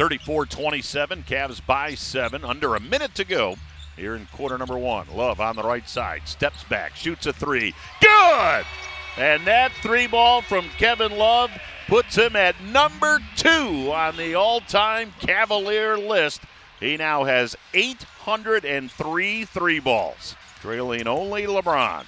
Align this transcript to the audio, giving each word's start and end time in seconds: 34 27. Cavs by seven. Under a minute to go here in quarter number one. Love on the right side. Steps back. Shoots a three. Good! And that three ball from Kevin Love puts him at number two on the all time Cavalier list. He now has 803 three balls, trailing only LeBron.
34 0.00 0.46
27. 0.46 1.24
Cavs 1.24 1.66
by 1.66 1.94
seven. 1.94 2.42
Under 2.42 2.74
a 2.74 2.80
minute 2.80 3.14
to 3.16 3.22
go 3.22 3.56
here 3.96 4.16
in 4.16 4.24
quarter 4.32 4.56
number 4.56 4.78
one. 4.78 5.06
Love 5.14 5.42
on 5.42 5.56
the 5.56 5.62
right 5.62 5.86
side. 5.86 6.22
Steps 6.24 6.64
back. 6.64 6.96
Shoots 6.96 7.26
a 7.26 7.34
three. 7.34 7.74
Good! 8.00 8.64
And 9.18 9.46
that 9.46 9.72
three 9.82 10.06
ball 10.06 10.40
from 10.40 10.64
Kevin 10.78 11.18
Love 11.18 11.50
puts 11.86 12.14
him 12.14 12.34
at 12.34 12.58
number 12.64 13.18
two 13.36 13.92
on 13.92 14.16
the 14.16 14.36
all 14.36 14.62
time 14.62 15.12
Cavalier 15.20 15.98
list. 15.98 16.40
He 16.80 16.96
now 16.96 17.24
has 17.24 17.54
803 17.74 19.44
three 19.44 19.80
balls, 19.80 20.34
trailing 20.62 21.08
only 21.08 21.42
LeBron. 21.42 22.06